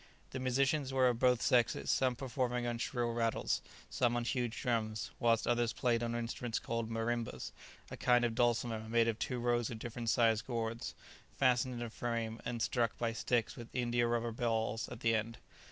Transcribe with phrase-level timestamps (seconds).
[0.31, 3.61] The musicians were of both sexes, some performing on shrill rattles,
[3.91, 7.51] some on huge drums, whilst others played on instruments called marimbas,
[7.91, 10.95] a kind of dulcimer made of two rows of different sized gourds
[11.37, 15.37] fastened in a frame, and struck by sticks with india rubber balls at the end.